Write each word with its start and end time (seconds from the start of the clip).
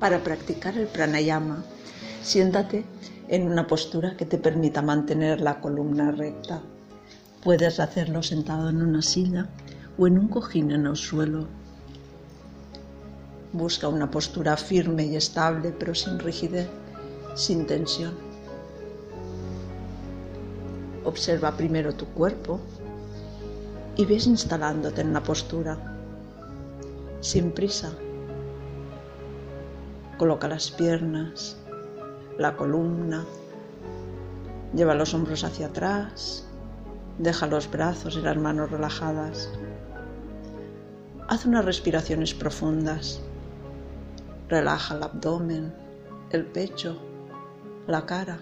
Para 0.00 0.24
practicar 0.24 0.78
el 0.78 0.86
pranayama, 0.86 1.62
siéntate 2.22 2.86
en 3.28 3.46
una 3.46 3.66
postura 3.66 4.16
que 4.16 4.24
te 4.24 4.38
permita 4.38 4.80
mantener 4.80 5.42
la 5.42 5.60
columna 5.60 6.10
recta. 6.10 6.62
Puedes 7.44 7.78
hacerlo 7.78 8.22
sentado 8.22 8.70
en 8.70 8.80
una 8.80 9.02
silla 9.02 9.50
o 9.98 10.06
en 10.06 10.18
un 10.18 10.28
cojín 10.28 10.70
en 10.70 10.86
el 10.86 10.96
suelo. 10.96 11.48
Busca 13.52 13.88
una 13.88 14.10
postura 14.10 14.56
firme 14.56 15.04
y 15.04 15.16
estable, 15.16 15.70
pero 15.78 15.94
sin 15.94 16.18
rigidez, 16.18 16.68
sin 17.34 17.66
tensión. 17.66 18.14
Observa 21.04 21.58
primero 21.58 21.94
tu 21.94 22.06
cuerpo 22.06 22.58
y 23.96 24.06
ves 24.06 24.26
instalándote 24.26 25.02
en 25.02 25.12
la 25.12 25.22
postura, 25.22 25.76
sin 27.20 27.52
prisa 27.52 27.92
Coloca 30.20 30.48
las 30.48 30.70
piernas, 30.70 31.56
la 32.36 32.54
columna, 32.54 33.24
lleva 34.74 34.94
los 34.94 35.14
hombros 35.14 35.44
hacia 35.44 35.68
atrás, 35.68 36.46
deja 37.16 37.46
los 37.46 37.70
brazos 37.70 38.16
y 38.16 38.20
las 38.20 38.36
manos 38.36 38.70
relajadas. 38.70 39.50
Haz 41.26 41.46
unas 41.46 41.64
respiraciones 41.64 42.34
profundas. 42.34 43.22
Relaja 44.50 44.94
el 44.94 45.04
abdomen, 45.04 45.72
el 46.28 46.44
pecho, 46.44 47.00
la 47.86 48.04
cara. 48.04 48.40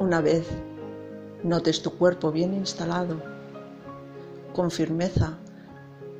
Una 0.00 0.20
vez 0.20 0.48
notes 1.44 1.80
tu 1.80 1.92
cuerpo 1.92 2.32
bien 2.32 2.54
instalado, 2.54 3.22
con 4.52 4.72
firmeza, 4.72 5.38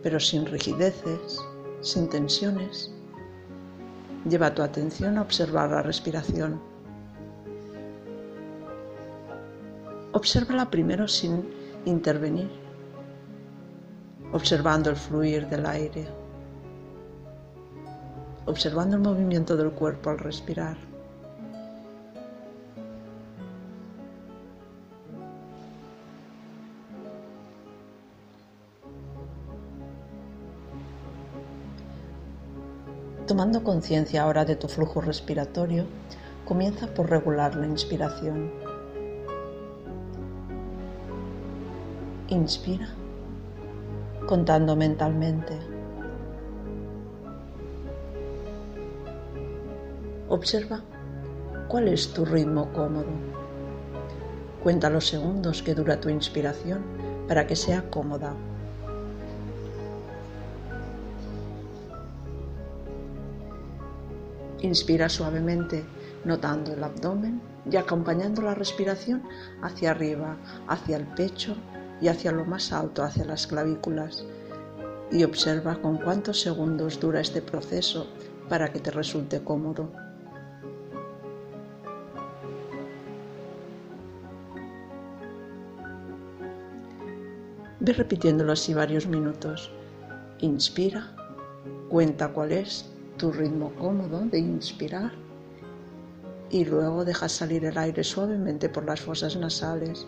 pero 0.04 0.20
sin 0.20 0.44
rigideces, 0.44 1.42
sin 1.80 2.08
tensiones. 2.10 2.92
Lleva 4.28 4.54
tu 4.54 4.62
atención 4.62 5.16
a 5.16 5.22
observar 5.22 5.70
la 5.70 5.82
respiración. 5.82 6.60
Obsérvala 10.12 10.70
primero 10.70 11.08
sin 11.08 11.48
intervenir, 11.86 12.50
observando 14.32 14.90
el 14.90 14.96
fluir 14.96 15.48
del 15.48 15.64
aire, 15.64 16.06
observando 18.44 18.96
el 18.96 19.02
movimiento 19.02 19.56
del 19.56 19.70
cuerpo 19.70 20.10
al 20.10 20.18
respirar. 20.18 20.93
Tomando 33.26 33.64
conciencia 33.64 34.22
ahora 34.22 34.44
de 34.44 34.54
tu 34.54 34.68
flujo 34.68 35.00
respiratorio, 35.00 35.86
comienza 36.44 36.86
por 36.88 37.08
regular 37.08 37.56
la 37.56 37.66
inspiración. 37.66 38.52
Inspira, 42.28 42.86
contando 44.26 44.76
mentalmente. 44.76 45.58
Observa 50.28 50.82
cuál 51.68 51.88
es 51.88 52.12
tu 52.12 52.26
ritmo 52.26 52.70
cómodo. 52.74 53.06
Cuenta 54.62 54.90
los 54.90 55.06
segundos 55.06 55.62
que 55.62 55.74
dura 55.74 55.98
tu 55.98 56.10
inspiración 56.10 56.82
para 57.26 57.46
que 57.46 57.56
sea 57.56 57.88
cómoda. 57.88 58.34
Inspira 64.64 65.10
suavemente, 65.10 65.84
notando 66.24 66.72
el 66.72 66.82
abdomen 66.82 67.38
y 67.70 67.76
acompañando 67.76 68.40
la 68.40 68.54
respiración 68.54 69.22
hacia 69.60 69.90
arriba, 69.90 70.38
hacia 70.68 70.96
el 70.96 71.06
pecho 71.08 71.54
y 72.00 72.08
hacia 72.08 72.32
lo 72.32 72.46
más 72.46 72.72
alto, 72.72 73.02
hacia 73.02 73.26
las 73.26 73.46
clavículas. 73.46 74.24
Y 75.12 75.22
observa 75.22 75.82
con 75.82 75.98
cuántos 75.98 76.40
segundos 76.40 76.98
dura 76.98 77.20
este 77.20 77.42
proceso 77.42 78.06
para 78.48 78.72
que 78.72 78.80
te 78.80 78.90
resulte 78.90 79.44
cómodo. 79.44 79.92
Ve 87.80 87.92
repitiéndolo 87.92 88.52
así 88.52 88.72
varios 88.72 89.06
minutos. 89.06 89.70
Inspira, 90.38 91.14
cuenta 91.90 92.32
cuál 92.32 92.52
es 92.52 92.93
tu 93.16 93.32
ritmo 93.32 93.72
cómodo 93.78 94.20
de 94.20 94.38
inspirar 94.38 95.12
y 96.50 96.64
luego 96.64 97.04
dejas 97.04 97.32
salir 97.32 97.64
el 97.64 97.76
aire 97.78 98.04
suavemente 98.04 98.68
por 98.68 98.84
las 98.84 99.00
fosas 99.00 99.36
nasales. 99.36 100.06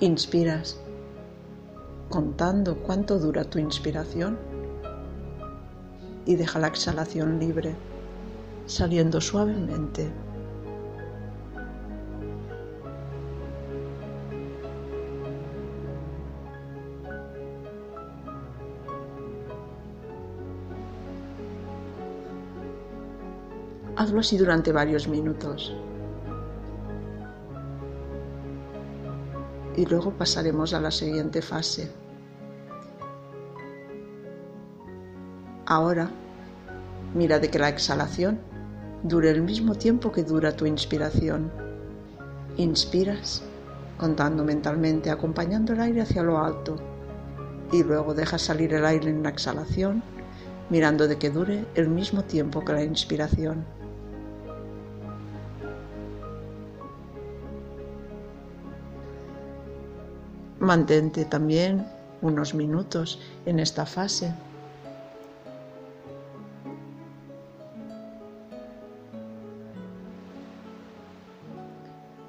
Inspiras 0.00 0.78
contando 2.08 2.76
cuánto 2.78 3.18
dura 3.18 3.44
tu 3.44 3.58
inspiración 3.58 4.38
y 6.26 6.36
deja 6.36 6.58
la 6.58 6.68
exhalación 6.68 7.38
libre, 7.38 7.74
saliendo 8.66 9.20
suavemente. 9.20 10.12
Hazlo 23.96 24.20
así 24.20 24.36
durante 24.36 24.72
varios 24.72 25.06
minutos. 25.06 25.72
Y 29.76 29.86
luego 29.86 30.10
pasaremos 30.12 30.74
a 30.74 30.80
la 30.80 30.90
siguiente 30.90 31.40
fase. 31.42 31.90
Ahora, 35.66 36.10
mira 37.14 37.38
de 37.38 37.50
que 37.50 37.58
la 37.58 37.68
exhalación 37.68 38.40
dure 39.04 39.30
el 39.30 39.42
mismo 39.42 39.76
tiempo 39.76 40.10
que 40.10 40.24
dura 40.24 40.56
tu 40.56 40.66
inspiración. 40.66 41.52
Inspiras, 42.56 43.42
contando 43.96 44.44
mentalmente, 44.44 45.10
acompañando 45.10 45.72
el 45.72 45.80
aire 45.80 46.02
hacia 46.02 46.22
lo 46.22 46.38
alto, 46.38 46.76
y 47.70 47.82
luego 47.84 48.12
dejas 48.12 48.42
salir 48.42 48.74
el 48.74 48.84
aire 48.84 49.10
en 49.10 49.22
la 49.22 49.28
exhalación, 49.28 50.02
mirando 50.68 51.06
de 51.06 51.16
que 51.16 51.30
dure 51.30 51.64
el 51.74 51.88
mismo 51.88 52.24
tiempo 52.24 52.64
que 52.64 52.72
la 52.72 52.82
inspiración. 52.82 53.64
Mantente 60.64 61.26
también 61.26 61.86
unos 62.22 62.54
minutos 62.54 63.20
en 63.44 63.58
esta 63.60 63.84
fase. 63.84 64.32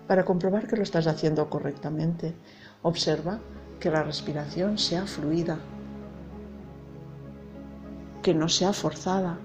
Para 0.05 0.25
comprobar 0.25 0.67
que 0.67 0.75
lo 0.75 0.83
estás 0.83 1.07
haciendo 1.07 1.49
correctamente, 1.49 2.35
observa 2.83 3.39
que 3.79 3.89
la 3.89 4.03
respiración 4.03 4.77
sea 4.77 5.07
fluida, 5.07 5.57
que 8.21 8.33
no 8.33 8.49
sea 8.49 8.73
forzada. 8.73 9.37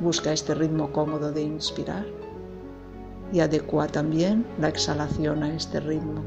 Busca 0.00 0.32
este 0.32 0.54
ritmo 0.54 0.92
cómodo 0.92 1.32
de 1.32 1.42
inspirar 1.42 2.04
y 3.32 3.40
adecua 3.40 3.86
también 3.86 4.44
la 4.60 4.68
exhalación 4.68 5.42
a 5.42 5.54
este 5.54 5.80
ritmo. 5.80 6.22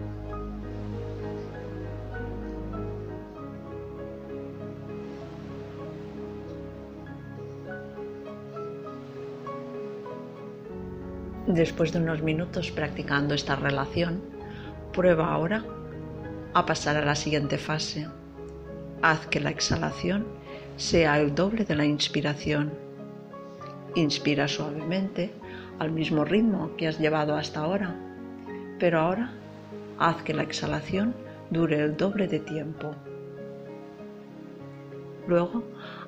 Después 11.53 11.91
de 11.91 11.99
unos 11.99 12.21
minutos 12.21 12.71
practicando 12.71 13.33
esta 13.33 13.57
relación, 13.57 14.21
prueba 14.93 15.33
ahora 15.33 15.65
a 16.53 16.65
pasar 16.65 16.95
a 16.95 17.03
la 17.03 17.13
siguiente 17.13 17.57
fase. 17.57 18.07
Haz 19.01 19.27
que 19.27 19.41
la 19.41 19.49
exhalación 19.49 20.25
sea 20.77 21.19
el 21.19 21.35
doble 21.35 21.65
de 21.65 21.75
la 21.75 21.83
inspiración. 21.83 22.71
Inspira 23.95 24.47
suavemente 24.47 25.33
al 25.77 25.91
mismo 25.91 26.23
ritmo 26.23 26.71
que 26.77 26.87
has 26.87 26.99
llevado 26.99 27.35
hasta 27.35 27.59
ahora, 27.59 27.95
pero 28.79 29.01
ahora 29.01 29.33
haz 29.99 30.23
que 30.23 30.33
la 30.33 30.43
exhalación 30.43 31.13
dure 31.49 31.81
el 31.83 31.97
doble 31.97 32.29
de 32.29 32.39
tiempo. 32.39 32.95
Luego, 35.27 35.65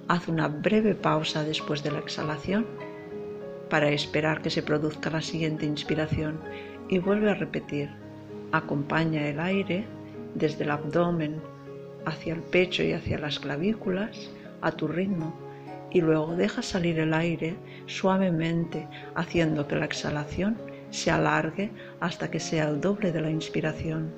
haz 0.08 0.30
una 0.30 0.48
breve 0.48 0.96
pausa 0.96 1.44
después 1.44 1.84
de 1.84 1.92
la 1.92 2.00
exhalación 2.00 2.66
para 3.74 3.90
esperar 3.90 4.44
que 4.44 4.52
se 4.52 4.62
produzca 4.62 5.10
la 5.10 5.24
siguiente 5.24 5.66
inspiración 5.66 6.40
y 6.90 7.00
vuelve 7.00 7.32
a 7.32 7.34
repetir. 7.34 7.90
Acompaña 8.52 9.28
el 9.28 9.40
aire 9.40 9.88
desde 10.36 10.64
el 10.64 10.70
abdomen 10.70 11.42
hacia 12.06 12.36
el 12.36 12.42
pecho 12.42 12.84
y 12.84 12.94
hacia 12.94 13.18
las 13.18 13.40
clavículas 13.40 14.30
a 14.62 14.74
tu 14.74 14.88
ritmo 14.88 15.36
y 15.90 16.02
luego 16.02 16.36
deja 16.36 16.62
salir 16.62 17.00
el 17.00 17.16
aire 17.16 17.56
suavemente 17.88 18.88
haciendo 19.16 19.68
que 19.68 19.78
la 19.78 19.86
exhalación 19.86 20.56
se 20.92 21.10
alargue 21.10 21.72
hasta 22.00 22.30
que 22.30 22.40
sea 22.40 22.70
el 22.70 22.80
doble 22.80 23.12
de 23.12 23.22
la 23.22 23.32
inspiración. 23.32 24.14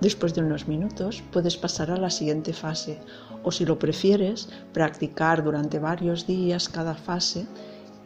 Después 0.00 0.34
de 0.34 0.42
unos 0.42 0.68
minutos 0.68 1.22
puedes 1.32 1.56
pasar 1.56 1.90
a 1.90 1.96
la 1.96 2.10
siguiente 2.10 2.52
fase 2.52 3.00
o 3.42 3.50
si 3.50 3.64
lo 3.64 3.78
prefieres, 3.78 4.48
practicar 4.72 5.42
durante 5.42 5.78
varios 5.78 6.26
días 6.26 6.68
cada 6.68 6.94
fase 6.94 7.46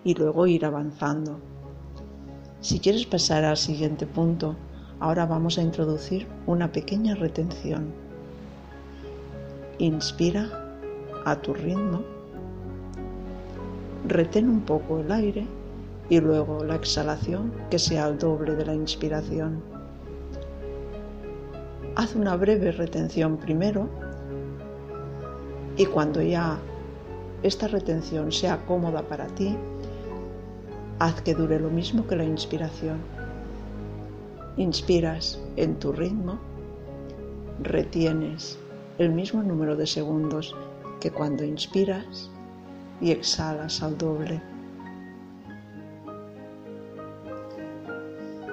y 0.04 0.14
luego 0.14 0.46
ir 0.46 0.64
avanzando. 0.64 1.38
Si 2.60 2.78
quieres 2.78 3.06
pasar 3.06 3.44
al 3.44 3.56
siguiente 3.56 4.06
punto, 4.06 4.56
ahora 5.00 5.26
vamos 5.26 5.58
a 5.58 5.62
introducir 5.62 6.26
una 6.46 6.70
pequeña 6.70 7.14
retención. 7.14 7.92
Inspira 9.78 10.48
a 11.24 11.36
tu 11.36 11.52
ritmo, 11.54 12.02
retén 14.06 14.48
un 14.48 14.60
poco 14.60 15.00
el 15.00 15.10
aire 15.12 15.46
y 16.08 16.20
luego 16.20 16.64
la 16.64 16.76
exhalación 16.76 17.52
que 17.70 17.78
sea 17.78 18.08
el 18.08 18.18
doble 18.18 18.54
de 18.54 18.64
la 18.64 18.74
inspiración. 18.74 19.71
Haz 21.94 22.16
una 22.16 22.36
breve 22.36 22.72
retención 22.72 23.36
primero 23.36 23.86
y 25.76 25.84
cuando 25.84 26.22
ya 26.22 26.58
esta 27.42 27.68
retención 27.68 28.32
sea 28.32 28.64
cómoda 28.64 29.02
para 29.02 29.26
ti, 29.26 29.58
haz 30.98 31.20
que 31.20 31.34
dure 31.34 31.60
lo 31.60 31.68
mismo 31.68 32.06
que 32.06 32.16
la 32.16 32.24
inspiración. 32.24 32.96
Inspiras 34.56 35.38
en 35.56 35.78
tu 35.78 35.92
ritmo, 35.92 36.38
retienes 37.62 38.58
el 38.96 39.10
mismo 39.10 39.42
número 39.42 39.76
de 39.76 39.86
segundos 39.86 40.56
que 40.98 41.10
cuando 41.10 41.44
inspiras 41.44 42.30
y 43.02 43.10
exhalas 43.10 43.82
al 43.82 43.98
doble. 43.98 44.40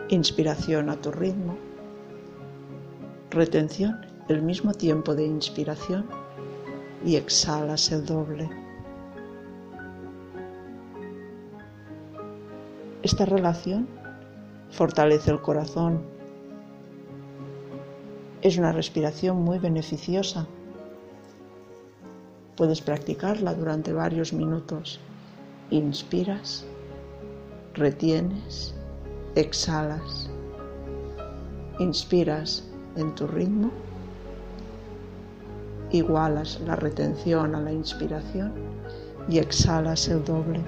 Inspiración 0.10 0.90
a 0.90 0.98
tu 0.98 1.12
ritmo 1.12 1.69
retención 3.32 4.06
el 4.28 4.42
mismo 4.42 4.74
tiempo 4.74 5.16
de 5.16 5.26
inspiración 5.26 6.06
y 7.06 7.16
exhalas 7.16 7.92
el 7.92 8.06
doble. 8.06 8.50
Esta 13.04 13.26
relación 13.26 13.88
fortalece 14.72 15.32
el 15.32 15.42
corazón. 15.42 16.02
Es 18.42 18.58
una 18.58 18.72
respiración 18.72 19.38
muy 19.38 19.60
beneficiosa. 19.60 20.48
Puedes 22.56 22.82
practicarla 22.82 23.54
durante 23.54 23.94
varios 23.94 24.34
minutos. 24.34 25.00
Inspiras, 25.70 26.66
retienes, 27.74 28.76
exhalas. 29.36 30.30
Inspiras 31.80 32.69
en 32.96 33.16
tu 33.16 33.28
ritmo, 33.28 33.72
igualas 35.92 36.60
la 36.62 36.76
retención 36.76 37.56
a 37.56 37.62
la 37.62 37.72
inspiración 37.72 38.54
y 39.28 39.40
exhalas 39.40 40.08
el 40.08 40.24
doble. 40.24 40.64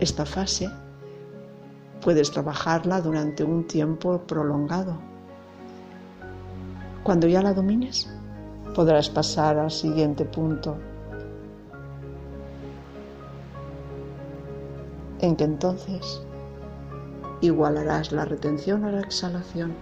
Esta 0.00 0.24
fase 0.24 0.70
puedes 2.00 2.30
trabajarla 2.30 3.00
durante 3.00 3.42
un 3.42 3.66
tiempo 3.66 4.20
prolongado 4.26 4.96
cuando 7.08 7.26
ya 7.26 7.40
la 7.40 7.54
domines, 7.54 8.06
podrás 8.74 9.08
pasar 9.08 9.56
al 9.56 9.70
siguiente 9.70 10.26
punto, 10.26 10.76
en 15.18 15.34
que 15.34 15.44
entonces 15.44 16.20
igualarás 17.40 18.12
la 18.12 18.26
retención 18.26 18.84
a 18.84 18.92
la 18.92 19.00
exhalación 19.00 19.72